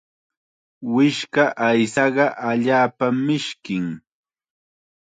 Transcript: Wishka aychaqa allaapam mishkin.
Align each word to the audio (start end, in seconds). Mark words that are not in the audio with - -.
Wishka 0.93 1.43
aychaqa 1.67 2.25
allaapam 2.49 3.15
mishkin. 3.25 3.87